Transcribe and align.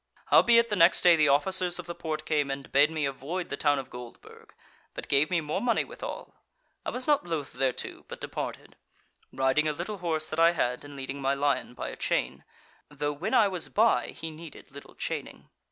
"Howbeit 0.31 0.69
the 0.69 0.75
next 0.75 1.01
day 1.01 1.15
the 1.15 1.27
officers 1.27 1.77
of 1.77 1.85
the 1.85 1.93
Porte 1.93 2.25
came 2.25 2.49
and 2.49 2.71
bade 2.71 2.89
me 2.89 3.05
avoid 3.05 3.49
the 3.49 3.55
town 3.55 3.77
of 3.77 3.91
Goldburg, 3.91 4.51
but 4.95 5.07
gave 5.07 5.29
me 5.29 5.41
more 5.41 5.61
money 5.61 5.83
withal. 5.83 6.33
I 6.83 6.89
was 6.89 7.05
not 7.05 7.23
loth 7.27 7.53
thereto, 7.53 8.03
but 8.07 8.19
departed, 8.19 8.77
riding 9.31 9.67
a 9.67 9.73
little 9.73 9.99
horse 9.99 10.27
that 10.29 10.39
I 10.39 10.53
had, 10.53 10.83
and 10.83 10.95
leading 10.95 11.21
my 11.21 11.35
lion 11.35 11.75
by 11.75 11.89
a 11.89 11.95
chain, 11.95 12.43
though 12.89 13.13
when 13.13 13.35
I 13.35 13.47
was 13.47 13.69
by 13.69 14.07
he 14.07 14.31
needed 14.31 14.71
little 14.71 14.95
chaining. 14.95 15.51